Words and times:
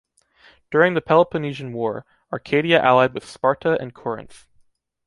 During 0.71 0.95
the 0.95 1.01
Peloponnesian 1.01 1.73
War, 1.73 2.07
Arcadia 2.33 2.81
allied 2.81 3.13
with 3.13 3.23
Sparta 3.23 3.79
and 3.79 3.93
Corinth. 3.93 4.47